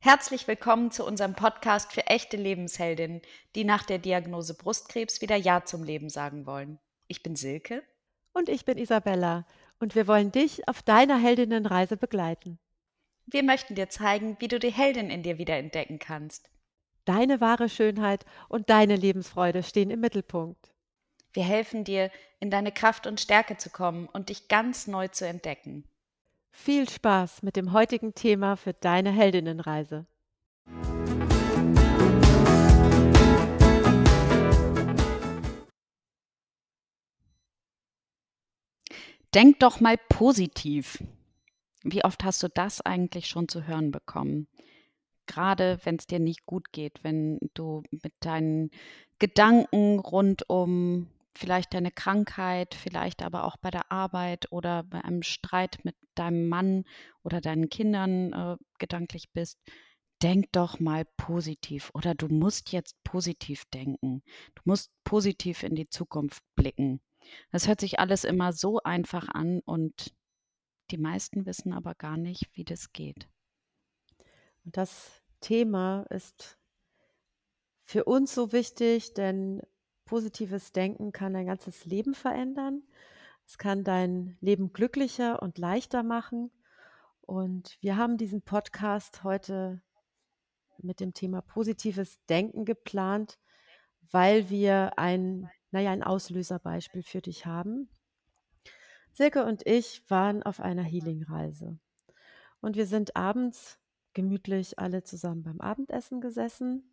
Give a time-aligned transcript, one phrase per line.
[0.00, 3.22] Herzlich willkommen zu unserem Podcast für echte Lebensheldinnen,
[3.54, 6.78] die nach der Diagnose Brustkrebs wieder Ja zum Leben sagen wollen.
[7.06, 7.82] Ich bin Silke.
[8.34, 9.46] Und ich bin Isabella.
[9.80, 12.58] Und wir wollen dich auf deiner Heldinnenreise begleiten.
[13.24, 16.50] Wir möchten dir zeigen, wie du die Heldin in dir wieder entdecken kannst.
[17.06, 20.74] Deine wahre Schönheit und deine Lebensfreude stehen im Mittelpunkt.
[21.38, 25.24] Wir helfen dir, in deine Kraft und Stärke zu kommen und dich ganz neu zu
[25.24, 25.84] entdecken.
[26.50, 30.04] Viel Spaß mit dem heutigen Thema für deine Heldinnenreise.
[39.32, 40.98] Denk doch mal positiv.
[41.84, 44.48] Wie oft hast du das eigentlich schon zu hören bekommen?
[45.26, 48.72] Gerade wenn es dir nicht gut geht, wenn du mit deinen
[49.20, 51.06] Gedanken rund um
[51.38, 56.48] vielleicht deine Krankheit, vielleicht aber auch bei der Arbeit oder bei einem Streit mit deinem
[56.48, 56.84] Mann
[57.22, 59.60] oder deinen Kindern äh, gedanklich bist,
[60.20, 64.22] denk doch mal positiv oder du musst jetzt positiv denken.
[64.56, 67.00] Du musst positiv in die Zukunft blicken.
[67.52, 70.12] Das hört sich alles immer so einfach an und
[70.90, 73.28] die meisten wissen aber gar nicht, wie das geht.
[74.64, 76.58] Und das Thema ist
[77.84, 79.62] für uns so wichtig, denn
[80.08, 82.82] positives Denken kann dein ganzes Leben verändern.
[83.46, 86.50] Es kann dein Leben glücklicher und leichter machen.
[87.20, 89.82] Und wir haben diesen Podcast heute
[90.78, 93.38] mit dem Thema positives Denken geplant,
[94.10, 97.90] weil wir ein, naja, ein Auslöserbeispiel für dich haben.
[99.12, 101.78] Silke und ich waren auf einer Healing-Reise.
[102.62, 103.78] Und wir sind abends
[104.14, 106.87] gemütlich alle zusammen beim Abendessen gesessen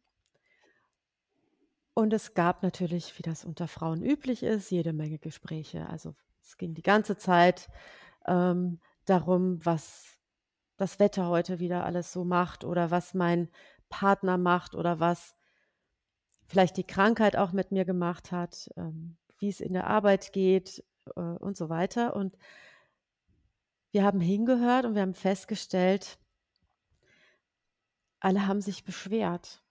[1.96, 5.88] und es gab natürlich, wie das unter Frauen üblich ist, jede Menge Gespräche.
[5.90, 7.70] Also es ging die ganze Zeit
[8.28, 10.06] ähm, darum, was
[10.76, 13.50] das Wetter heute wieder alles so macht oder was mein
[13.88, 15.38] Partner macht oder was
[16.48, 20.84] vielleicht die Krankheit auch mit mir gemacht hat, ähm, wie es in der Arbeit geht
[21.16, 22.14] äh, und so weiter.
[22.14, 22.38] Und
[23.92, 26.20] wir haben hingehört und wir haben festgestellt,
[28.20, 29.65] alle haben sich beschwert.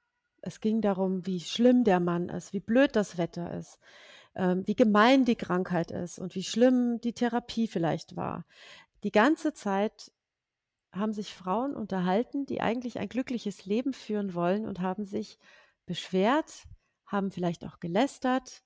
[0.47, 3.79] Es ging darum, wie schlimm der Mann ist, wie blöd das Wetter ist,
[4.35, 8.45] ähm, wie gemein die Krankheit ist und wie schlimm die Therapie vielleicht war.
[9.05, 10.13] Die ganze Zeit
[10.93, 15.39] haben sich Frauen unterhalten, die eigentlich ein glückliches Leben führen wollen und haben sich
[15.87, 16.65] beschwert,
[17.07, 18.63] haben vielleicht auch gelästert,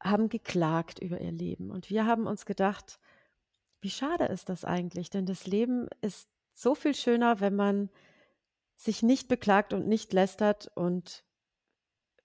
[0.00, 1.70] haben geklagt über ihr Leben.
[1.72, 3.00] Und wir haben uns gedacht,
[3.80, 5.10] wie schade ist das eigentlich?
[5.10, 7.90] Denn das Leben ist so viel schöner, wenn man
[8.82, 11.24] sich nicht beklagt und nicht lästert und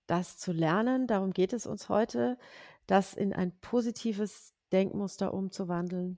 [0.08, 2.40] das zu lernen, darum geht es uns heute,
[2.88, 6.18] das in ein positives Denkmuster umzuwandeln.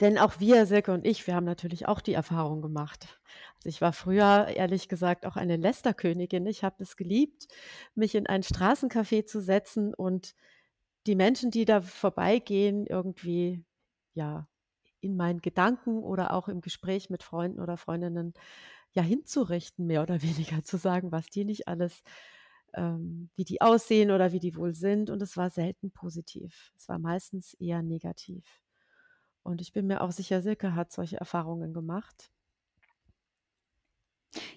[0.00, 3.20] Denn auch wir, Silke und ich, wir haben natürlich auch die Erfahrung gemacht.
[3.56, 6.46] Also ich war früher, ehrlich gesagt, auch eine Lästerkönigin.
[6.46, 7.46] Ich habe es geliebt,
[7.94, 10.34] mich in ein Straßencafé zu setzen und
[11.06, 13.64] die Menschen, die da vorbeigehen, irgendwie,
[14.14, 14.48] ja,
[15.00, 18.34] in meinen Gedanken oder auch im Gespräch mit Freunden oder Freundinnen
[18.94, 22.02] ja hinzurichten, mehr oder weniger zu sagen, was die nicht alles,
[22.74, 25.10] ähm, wie die aussehen oder wie die wohl sind.
[25.10, 26.72] Und es war selten positiv.
[26.76, 28.44] Es war meistens eher negativ.
[29.42, 32.30] Und ich bin mir auch sicher, Silke hat solche Erfahrungen gemacht.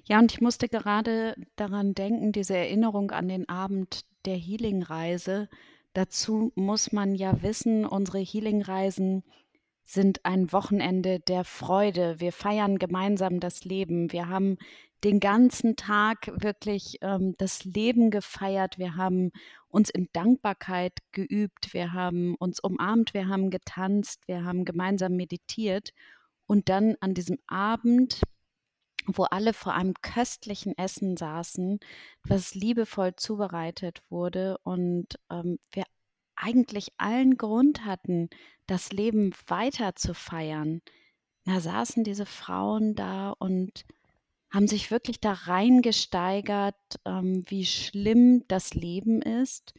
[0.05, 5.49] Ja, und ich musste gerade daran denken, diese Erinnerung an den Abend der Healing-Reise.
[5.93, 9.23] Dazu muss man ja wissen, unsere Healing-Reisen
[9.87, 12.19] sind ein Wochenende der Freude.
[12.19, 14.11] Wir feiern gemeinsam das Leben.
[14.11, 14.57] Wir haben
[15.05, 18.77] den ganzen Tag wirklich ähm, das Leben gefeiert.
[18.77, 19.31] Wir haben
[19.69, 21.73] uns in Dankbarkeit geübt.
[21.73, 23.13] Wir haben uns umarmt.
[23.13, 24.27] Wir haben getanzt.
[24.27, 25.93] Wir haben gemeinsam meditiert.
[26.47, 28.21] Und dann an diesem Abend,
[29.05, 31.79] wo alle vor einem köstlichen Essen saßen,
[32.25, 35.85] was liebevoll zubereitet wurde und ähm, wir
[36.37, 38.29] eigentlich allen Grund hatten,
[38.67, 40.81] das Leben weiter zu feiern,
[41.45, 43.85] da saßen diese Frauen da und
[44.49, 46.75] haben sich wirklich da reingesteigert,
[47.05, 49.73] ähm, wie schlimm das Leben ist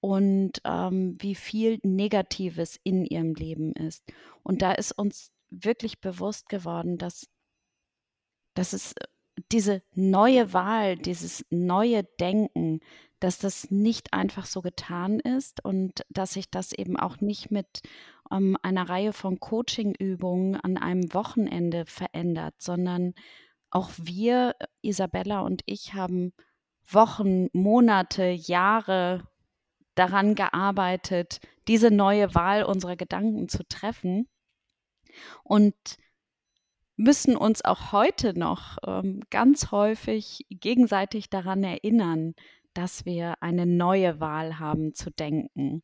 [0.00, 4.04] und ähm, wie viel Negatives in ihrem Leben ist.
[4.42, 7.28] Und da ist uns wirklich bewusst geworden, dass,
[8.54, 9.06] dass es äh,
[9.52, 12.80] diese neue Wahl, dieses neue Denken,
[13.20, 17.82] dass das nicht einfach so getan ist und dass sich das eben auch nicht mit
[18.30, 23.14] ähm, einer Reihe von Coaching-Übungen an einem Wochenende verändert, sondern
[23.70, 26.32] auch wir, Isabella und ich, haben
[26.88, 29.26] Wochen, Monate, Jahre
[29.94, 34.28] daran gearbeitet, diese neue Wahl unserer Gedanken zu treffen.
[35.42, 35.74] Und
[36.96, 42.34] müssen uns auch heute noch ähm, ganz häufig gegenseitig daran erinnern,
[42.74, 45.82] dass wir eine neue Wahl haben zu denken.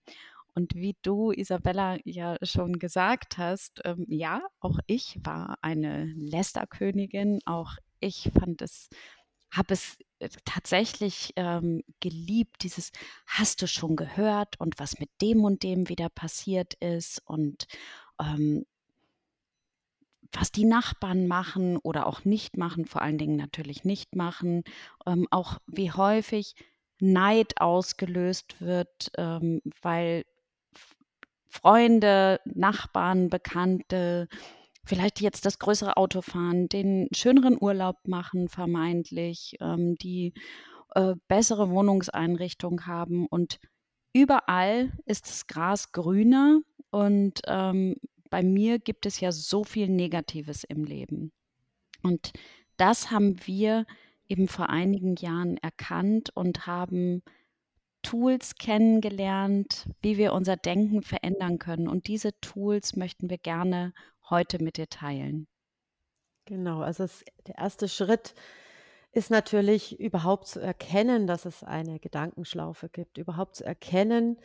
[0.54, 7.40] Und wie du, Isabella, ja schon gesagt hast, ähm, ja, auch ich war eine Lästerkönigin.
[7.46, 8.90] Auch ich fand es,
[9.50, 12.92] habe es äh, tatsächlich ähm, geliebt, dieses
[13.26, 17.66] hast du schon gehört und was mit dem und dem wieder passiert ist und
[18.20, 18.66] ähm,
[20.32, 24.64] was die Nachbarn machen oder auch nicht machen, vor allen Dingen natürlich nicht machen,
[25.06, 26.54] ähm, auch wie häufig
[27.00, 30.24] Neid ausgelöst wird, ähm, weil
[31.48, 34.28] Freunde, Nachbarn, Bekannte
[34.84, 40.32] vielleicht jetzt das größere Auto fahren, den schöneren Urlaub machen vermeintlich, ähm, die
[40.94, 43.26] äh, bessere Wohnungseinrichtung haben.
[43.26, 43.60] Und
[44.12, 47.96] überall ist das Gras grüner und ähm,
[48.32, 51.32] bei mir gibt es ja so viel Negatives im Leben.
[52.02, 52.32] Und
[52.78, 53.84] das haben wir
[54.26, 57.22] eben vor einigen Jahren erkannt und haben
[58.00, 61.88] Tools kennengelernt, wie wir unser Denken verändern können.
[61.88, 63.92] Und diese Tools möchten wir gerne
[64.30, 65.46] heute mit dir teilen.
[66.46, 68.34] Genau, also es, der erste Schritt
[69.12, 74.40] ist natürlich überhaupt zu erkennen, dass es eine Gedankenschlaufe gibt, überhaupt zu erkennen,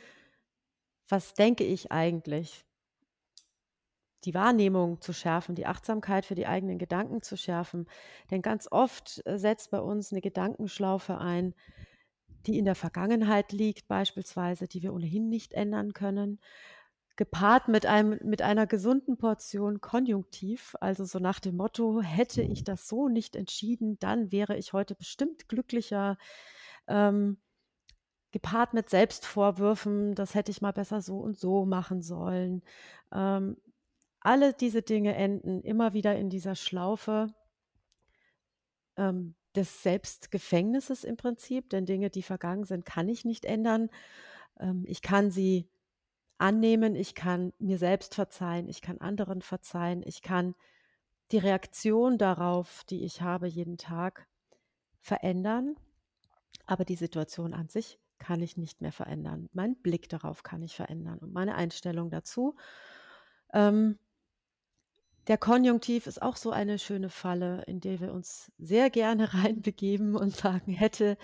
[1.07, 2.66] was denke ich eigentlich?
[4.27, 7.87] Die Wahrnehmung zu schärfen, die Achtsamkeit für die eigenen Gedanken zu schärfen.
[8.29, 11.55] Denn ganz oft äh, setzt bei uns eine Gedankenschlaufe ein,
[12.45, 16.39] die in der Vergangenheit liegt beispielsweise, die wir ohnehin nicht ändern können,
[17.17, 22.63] gepaart mit einem mit einer gesunden Portion Konjunktiv, also so nach dem Motto: „Hätte ich
[22.63, 26.17] das so nicht entschieden, dann wäre ich heute bestimmt glücklicher“,
[26.87, 27.37] ähm,
[28.31, 32.63] gepaart mit Selbstvorwürfen: „Das hätte ich mal besser so und so machen sollen.“
[33.13, 33.57] Ähm,
[34.27, 37.33] alle diese Dinge enden immer wieder in dieser Schlaufe
[38.97, 43.89] ähm, des Selbstgefängnisses im Prinzip, denn Dinge, die vergangen sind, kann ich nicht ändern.
[44.59, 45.69] Ähm, ich kann sie
[46.37, 50.55] annehmen, ich kann mir selbst verzeihen, ich kann anderen verzeihen, ich kann
[51.31, 54.27] die Reaktion darauf, die ich habe jeden Tag,
[54.99, 55.77] verändern,
[56.65, 59.47] aber die Situation an sich kann ich nicht mehr verändern.
[59.53, 62.57] Mein Blick darauf kann ich verändern und meine Einstellung dazu.
[63.53, 63.97] Ähm,
[65.27, 70.15] der Konjunktiv ist auch so eine schöne Falle, in der wir uns sehr gerne reinbegeben
[70.15, 71.17] und sagen: „Hätte“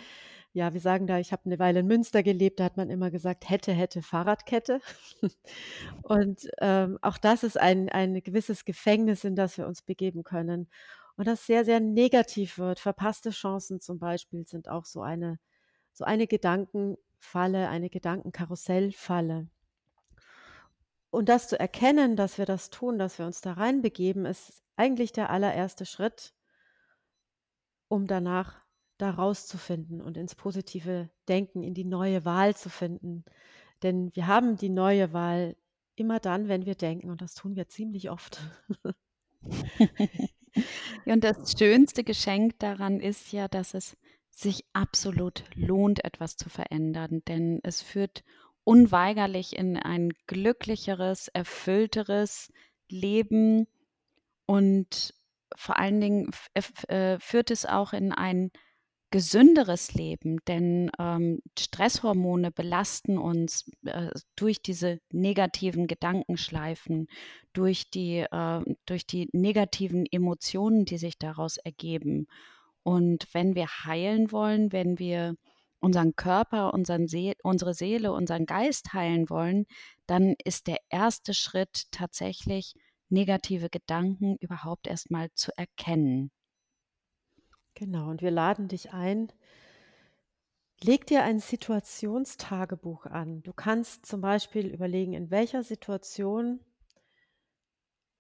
[0.54, 3.12] ja, wir sagen da ich habe eine Weile in Münster gelebt, da hat man immer
[3.12, 4.82] gesagt: „Hätte, hätte Fahrradkette.“
[6.04, 10.70] Und, ähm, auch das ist ein ein gewisses Gefängnis, in das wir uns begeben können
[11.18, 12.80] und das sehr, sehr negativ wird.
[12.80, 15.40] Verpasste Chancen zum Beispiel sind auch so eine
[15.94, 19.50] so eine Gedankenfalle, eine Gedankenkarussellfalle.
[21.14, 25.12] Und das zu erkennen, dass wir das tun, dass wir uns da reinbegeben, ist eigentlich
[25.12, 26.34] der allererste Schritt,
[27.88, 28.60] um danach
[28.98, 33.26] da rauszufinden und ins positive Denken, in die neue Wahl zu finden.
[33.84, 35.56] Denn wir haben die neue Wahl
[35.94, 38.42] immer dann, wenn wir denken und das tun wir ziemlich oft.
[41.06, 43.98] Und das schönste Geschenk daran ist ja, dass es
[44.30, 48.24] sich absolut lohnt, etwas zu verändern, denn es führt
[48.64, 52.52] unweigerlich in ein glücklicheres, erfüllteres
[52.90, 53.68] Leben
[54.46, 55.14] und
[55.56, 56.32] vor allen Dingen
[56.88, 58.52] äh, führt es auch in ein
[59.14, 67.08] gesünderes Leben, denn ähm, Stresshormone belasten uns äh, durch diese negativen Gedankenschleifen,
[67.54, 72.26] durch die, äh, durch die negativen Emotionen, die sich daraus ergeben.
[72.82, 75.36] Und wenn wir heilen wollen, wenn wir
[75.84, 79.66] unseren Körper, unseren See unsere Seele, unseren Geist heilen wollen,
[80.08, 82.74] dann ist der erste Schritt tatsächlich,
[83.10, 86.32] negative Gedanken überhaupt erst mal zu erkennen.
[87.76, 89.32] Genau, und wir laden dich ein,
[90.82, 93.44] leg dir ein Situationstagebuch an.
[93.44, 96.60] Du kannst zum Beispiel überlegen, in welcher Situation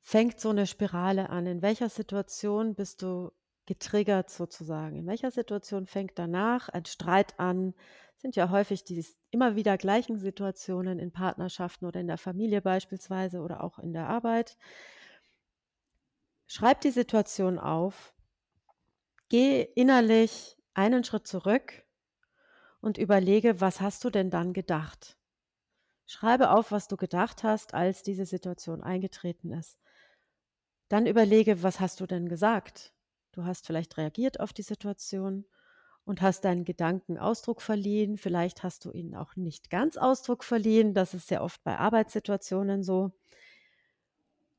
[0.01, 1.45] fängt so eine Spirale an?
[1.47, 3.31] In welcher Situation bist du
[3.65, 4.97] getriggert sozusagen?
[4.97, 7.73] In welcher Situation fängt danach ein Streit an?
[8.17, 13.41] Sind ja häufig die immer wieder gleichen Situationen in Partnerschaften oder in der Familie beispielsweise
[13.41, 14.57] oder auch in der Arbeit.
[16.47, 18.13] Schreib die Situation auf,
[19.29, 21.83] geh innerlich einen Schritt zurück
[22.81, 25.17] und überlege, was hast du denn dann gedacht?
[26.05, 29.79] Schreibe auf, was du gedacht hast, als diese Situation eingetreten ist.
[30.89, 32.93] Dann überlege, was hast du denn gesagt?
[33.33, 35.45] Du hast vielleicht reagiert auf die Situation
[36.05, 38.17] und hast deinen Gedanken Ausdruck verliehen.
[38.17, 40.93] Vielleicht hast du ihnen auch nicht ganz Ausdruck verliehen.
[40.93, 43.11] Das ist sehr oft bei Arbeitssituationen so.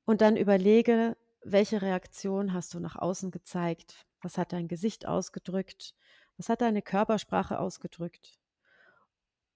[0.05, 4.07] Und dann überlege, welche Reaktion hast du nach außen gezeigt?
[4.21, 5.95] Was hat dein Gesicht ausgedrückt?
[6.37, 8.41] Was hat deine Körpersprache ausgedrückt?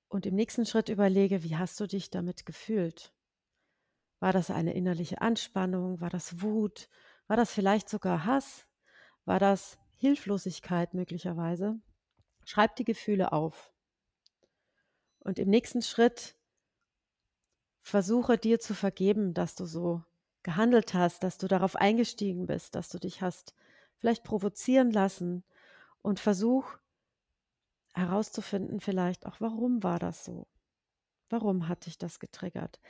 [0.09, 3.13] Und im nächsten Schritt überlege, wie hast du dich damit gefühlt?
[4.21, 6.01] War das eine innerliche Anspannung?
[6.01, 6.89] War das Wut?
[7.27, 8.68] War das vielleicht sogar Hass?
[9.29, 11.79] War das Hilflosigkeit möglicherweise?
[12.47, 13.75] Schreib die Gefühle auf.
[15.19, 16.35] Und im nächsten Schritt
[17.79, 20.03] versuche dir zu vergeben, dass du so
[20.45, 23.55] gehandelt hast, dass du darauf eingestiegen bist, dass du dich hast
[23.99, 25.45] vielleicht provozieren lassen
[26.01, 26.79] und versuch
[27.93, 30.47] herauszufinden vielleicht auch, warum war das so?
[31.29, 32.81] Warum hat dich das getriggert?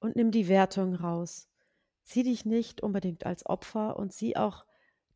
[0.00, 1.48] Und nimm die Wertung raus.
[2.02, 4.65] Sieh dich nicht unbedingt als Opfer und sieh auch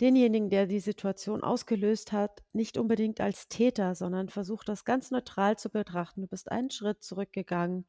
[0.00, 5.59] denjenigen, der die Situation ausgelöst hat, nicht unbedingt als Täter, sondern versuch das ganz neutral
[5.59, 6.23] zu betrachten.
[6.23, 7.87] Du bist einen Schritt zurückgegangen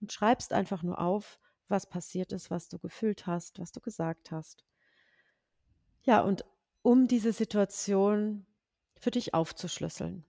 [0.00, 4.30] und schreibst einfach nur auf, was passiert ist, was du gefühlt hast, was du gesagt
[4.30, 4.64] hast.
[6.02, 6.44] Ja, und
[6.82, 8.46] um diese Situation
[8.98, 10.24] für dich aufzuschlüsseln.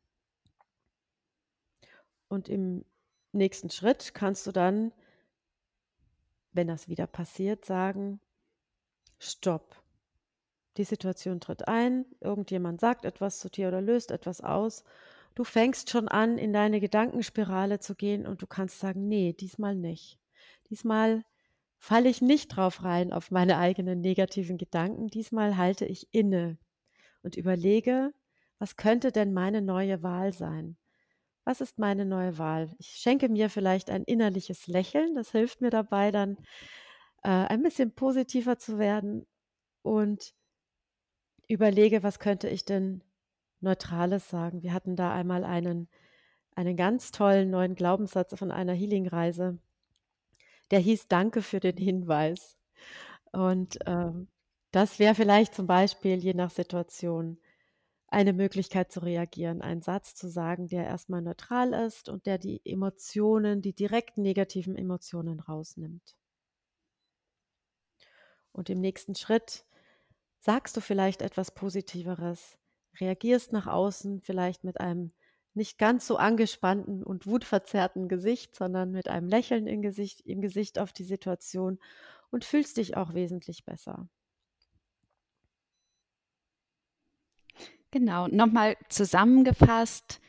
[2.27, 2.83] Und im
[3.31, 4.91] nächsten Schritt kannst du dann,
[6.51, 8.19] wenn das wieder passiert, sagen,
[9.19, 9.83] stopp.
[10.77, 14.83] Die Situation tritt ein, irgendjemand sagt etwas zu dir oder löst etwas aus.
[15.33, 19.75] Du fängst schon an, in deine Gedankenspirale zu gehen und du kannst sagen, nee, diesmal
[19.75, 20.19] nicht.
[20.69, 21.23] Diesmal
[21.77, 25.07] falle ich nicht drauf rein auf meine eigenen negativen Gedanken.
[25.07, 26.57] Diesmal halte ich inne
[27.23, 28.13] und überlege,
[28.59, 30.77] was könnte denn meine neue Wahl sein?
[31.43, 32.75] Was ist meine neue Wahl?
[32.77, 35.15] Ich schenke mir vielleicht ein innerliches Lächeln.
[35.15, 36.37] Das hilft mir dabei, dann
[37.23, 39.25] äh, ein bisschen positiver zu werden
[39.83, 40.33] und
[41.47, 43.03] überlege, was könnte ich denn
[43.59, 44.63] Neutrales sagen.
[44.63, 45.87] Wir hatten da einmal einen,
[46.55, 49.59] einen ganz tollen neuen Glaubenssatz von einer Healing-Reise
[50.71, 52.57] der hieß Danke für den Hinweis.
[53.31, 54.27] Und ähm,
[54.71, 57.39] das wäre vielleicht zum Beispiel je nach Situation
[58.09, 62.61] eine Möglichkeit zu reagieren, einen Satz zu sagen, der erstmal neutral ist und der die
[62.63, 66.15] Emotionen, die direkt negativen Emotionen rausnimmt.
[68.53, 69.65] Und im nächsten Schritt
[70.47, 72.57] sagst du vielleicht etwas Positiveres,
[73.01, 75.11] reagierst nach außen vielleicht mit einem
[75.53, 80.79] nicht ganz so angespannten und wutverzerrten Gesicht, sondern mit einem Lächeln im Gesicht, im Gesicht
[80.79, 81.79] auf die Situation
[82.31, 84.07] und fühlst dich auch wesentlich besser.
[87.91, 90.21] Genau, nochmal zusammengefasst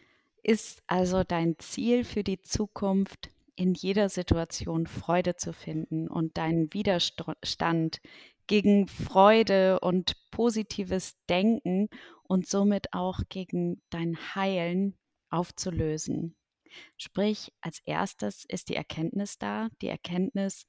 [0.42, 6.75] ist also dein Ziel für die Zukunft, in jeder Situation Freude zu finden und deinen
[6.75, 8.00] Widerstand
[8.48, 11.88] gegen Freude und positives Denken
[12.24, 14.98] und somit auch gegen dein Heilen
[15.30, 16.34] aufzulösen.
[16.96, 20.66] Sprich, als erstes ist die Erkenntnis da, die Erkenntnis,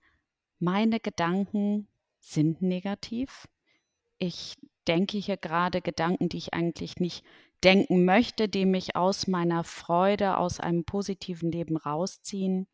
[0.60, 1.88] meine Gedanken
[2.20, 3.48] sind negativ.
[4.18, 4.56] Ich
[4.88, 7.24] denke hier gerade Gedanken, die ich eigentlich nicht
[7.64, 12.68] denken möchte, die mich aus meiner Freude, aus einem positiven Leben rausziehen.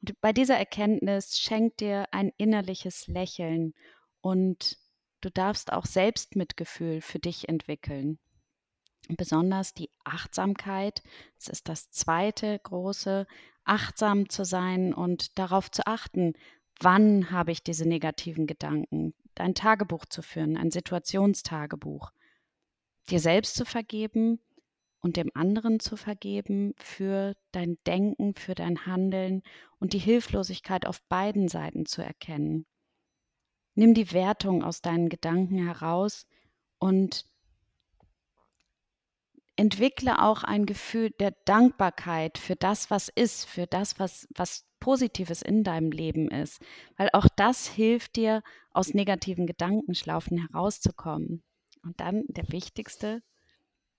[0.00, 3.74] Und bei dieser Erkenntnis schenkt dir ein innerliches Lächeln
[4.20, 4.78] und
[5.20, 8.18] du darfst auch Selbstmitgefühl für dich entwickeln
[9.16, 11.02] besonders die Achtsamkeit.
[11.38, 13.26] Das ist das zweite große,
[13.64, 16.34] achtsam zu sein und darauf zu achten,
[16.80, 19.14] wann habe ich diese negativen Gedanken.
[19.34, 22.10] Dein Tagebuch zu führen, ein Situationstagebuch.
[23.08, 24.40] Dir selbst zu vergeben
[25.00, 29.42] und dem anderen zu vergeben für dein Denken, für dein Handeln
[29.78, 32.66] und die Hilflosigkeit auf beiden Seiten zu erkennen.
[33.74, 36.26] Nimm die Wertung aus deinen Gedanken heraus
[36.78, 37.24] und
[39.56, 45.42] entwickle auch ein Gefühl der Dankbarkeit für das, was ist, für das, was, was Positives
[45.42, 46.62] in deinem Leben ist.
[46.96, 48.42] Weil auch das hilft dir,
[48.72, 51.42] aus negativen Gedankenschlaufen herauszukommen.
[51.82, 53.22] Und dann der wichtigste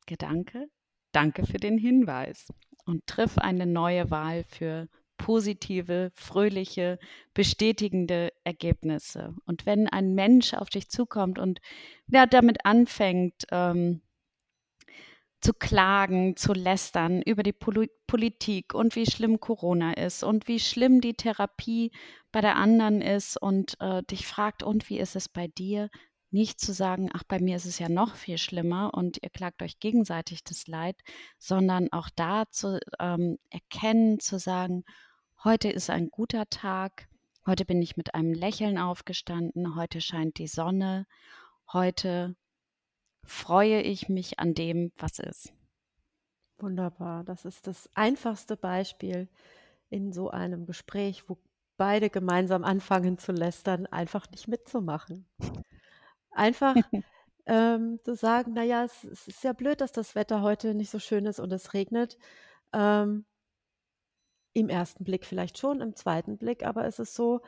[0.08, 0.67] Gedanke,
[1.12, 2.48] danke für den Hinweis
[2.86, 4.88] und triff eine neue Wahl für
[5.18, 6.98] positive, fröhliche,
[7.34, 9.36] bestätigende Ergebnisse.
[9.46, 11.60] Und wenn ein Mensch auf dich zukommt und
[12.08, 14.01] ja, damit anfängt, ähm,
[15.41, 20.60] zu klagen, zu lästern über die Pol Politik und wie schlimm Corona ist und wie
[20.60, 21.91] schlimm die Therapie
[22.32, 25.89] bei der anderen ist und äh, dich fragt, und wie ist es bei dir?
[26.32, 29.62] Nicht zu sagen, ach, bei mir ist es ja noch viel schlimmer und ihr klagt
[29.62, 30.98] euch gegenseitig das Leid,
[31.38, 34.86] sondern auch da zu ähm, erkennen, zu sagen,
[35.44, 37.10] heute ist ein guter Tag,
[37.46, 41.06] heute bin ich mit einem Lächeln aufgestanden, heute scheint die Sonne,
[41.74, 42.36] heute
[43.24, 45.54] freue ich mich an dem, was ist.
[46.60, 47.26] Wunderbar.
[47.26, 49.28] Das ist das einfachste Beispiel
[49.90, 51.38] in so einem Gespräch, wo
[51.76, 55.26] beide gemeinsam anfangen zu lästern, einfach nicht mitzumachen.
[56.32, 56.76] Einfach
[57.46, 61.00] ähm, zu sagen, naja, es, es ist ja blöd, dass das Wetter heute nicht so
[61.00, 62.18] schön ist und es regnet.
[62.74, 63.26] Ähm,
[64.54, 67.42] Im ersten Blick vielleicht schon, im zweiten Blick aber ist es so,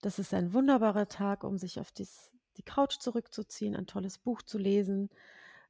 [0.00, 4.42] das ist ein wunderbarer Tag, um sich auf dies, die Couch zurückzuziehen, ein tolles Buch
[4.42, 5.10] zu lesen.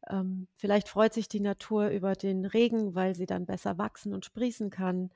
[0.08, 4.24] Ähm, vielleicht freut sich die Natur über den Regen, weil sie dann besser wachsen und
[4.24, 5.10] sprießen kann.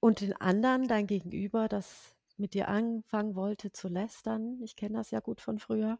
[0.00, 5.10] Und den anderen, dein Gegenüber, das mit dir anfangen wollte zu lästern, ich kenne das
[5.10, 5.98] ja gut von früher,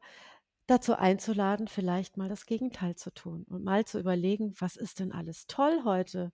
[0.66, 5.12] dazu einzuladen, vielleicht mal das Gegenteil zu tun und mal zu überlegen, was ist denn
[5.12, 6.32] alles toll heute?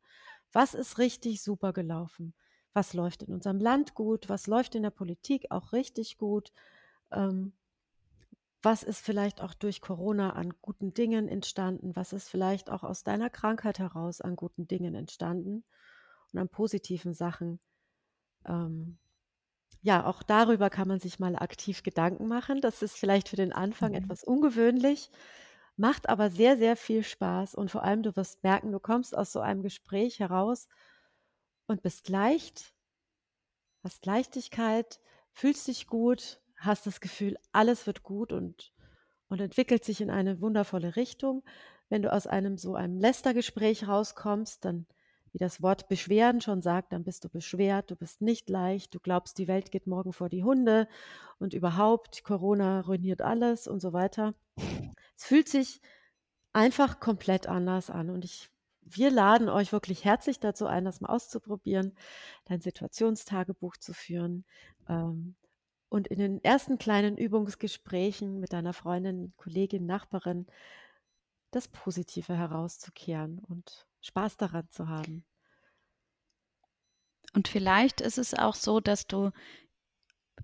[0.53, 2.35] Was ist richtig super gelaufen?
[2.73, 4.29] Was läuft in unserem Land gut?
[4.29, 6.53] Was läuft in der Politik auch richtig gut?
[7.13, 7.53] Ähm,
[8.65, 11.95] was ist vielleicht auch durch Corona an guten Dingen entstanden?
[11.95, 15.65] Was ist vielleicht auch aus deiner Krankheit heraus an guten Dingen entstanden
[16.33, 17.61] und an positiven Sachen?
[18.47, 18.99] Ähm,
[19.85, 22.61] ja, auch darüber kann man sich mal aktiv Gedanken machen.
[22.61, 23.95] Das ist vielleicht für den Anfang Mhm.
[23.95, 25.11] etwas ungewöhnlich,
[25.77, 29.33] macht aber sehr, sehr viel Spaß und vor allem du wirst merken, du kommst aus
[29.33, 30.69] so einem Gespräch heraus
[31.67, 32.75] und bist leicht,
[33.83, 35.01] hast Leichtigkeit,
[35.33, 38.73] fühlst dich gut, hast das Gefühl, alles wird gut und,
[39.29, 41.45] und entwickelt sich in eine wundervolle Richtung.
[41.89, 44.87] Wenn du aus einem so einem Lästergespräch rauskommst, dann
[45.35, 49.01] wie das Wort beschweren schon sagt, dann bist du beschwert, du bist nicht leicht, du
[49.01, 50.87] glaubst, die Welt geht morgen vor die Hunde
[51.41, 54.35] und überhaupt, Corona ruiniert alles und so weiter.
[55.17, 55.81] Es fühlt sich
[56.53, 58.49] einfach komplett anders an und ich
[58.87, 61.97] wir laden euch wirklich herzlich dazu ein, das mal auszuprobieren,
[62.45, 64.45] dein Situationstagebuch zu führen
[64.89, 65.35] ähm,
[65.89, 70.47] und in den ersten kleinen Übungsgesprächen mit deiner Freundin, Kollegin, Nachbarin
[71.51, 75.25] das Positive herauszukehren und Spaß daran zu haben.
[77.35, 79.31] Und vielleicht ist es auch so, dass du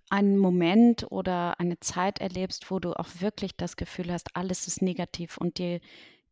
[0.08, 4.82] einen Moment oder eine Zeit erlebst, wo du auch wirklich das Gefühl hast, alles ist
[4.82, 5.80] negativ und dir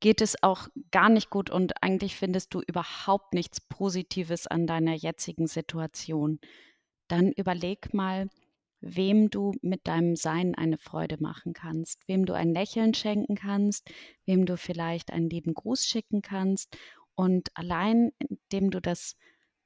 [0.00, 4.94] geht es auch gar nicht gut und eigentlich findest du überhaupt nichts Positives an deiner
[4.94, 6.40] jetzigen Situation.
[7.08, 8.28] Dann überleg mal,
[8.80, 13.90] wem du mit deinem Sein eine Freude machen kannst, wem du ein Lächeln schenken kannst,
[14.24, 16.76] wem du vielleicht einen lieben Gruß schicken kannst.
[17.18, 19.16] Und allein indem du das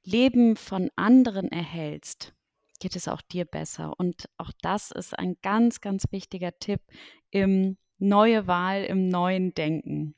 [0.01, 2.33] Leben von anderen erhältst,
[2.79, 3.93] geht es auch dir besser.
[3.99, 6.81] Und auch das ist ein ganz, ganz wichtiger Tipp
[7.29, 10.15] im neue Wahl, im neuen Denken.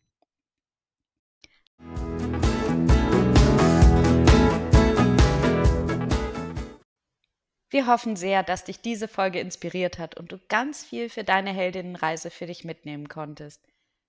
[7.70, 11.52] Wir hoffen sehr, dass dich diese Folge inspiriert hat und du ganz viel für deine
[11.52, 13.62] Heldinnenreise für dich mitnehmen konntest.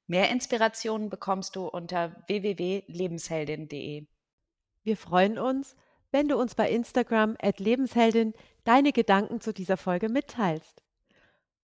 [0.06, 4.06] Mehr Inspirationen bekommst du unter www.lebensheldin.de.
[4.84, 5.74] Wir freuen uns,
[6.12, 8.32] wenn du uns bei Instagram at Lebensheldin
[8.64, 10.82] deine Gedanken zu dieser Folge mitteilst.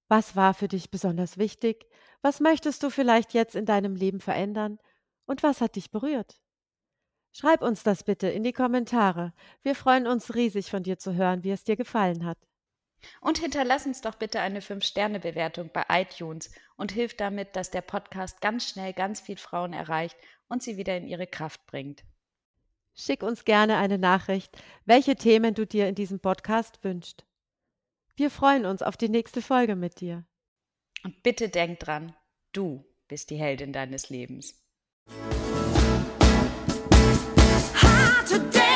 [0.08, 1.86] Was war für dich besonders wichtig?
[2.20, 4.78] Was möchtest du vielleicht jetzt in deinem Leben verändern?
[5.24, 6.40] Und was hat dich berührt?
[7.32, 9.32] Schreib uns das bitte in die Kommentare.
[9.62, 12.38] Wir freuen uns riesig von dir zu hören, wie es dir gefallen hat.
[13.20, 18.40] Und hinterlass uns doch bitte eine 5-Sterne-Bewertung bei iTunes und hilf damit, dass der Podcast
[18.40, 20.16] ganz schnell ganz viel Frauen erreicht
[20.48, 22.04] und sie wieder in ihre Kraft bringt.
[22.94, 27.24] Schick uns gerne eine Nachricht, welche Themen du dir in diesem Podcast wünschst.
[28.16, 30.24] Wir freuen uns auf die nächste Folge mit dir.
[31.02, 32.14] Und bitte denk dran,
[32.52, 34.62] du bist die Heldin deines Lebens.
[38.32, 38.71] today.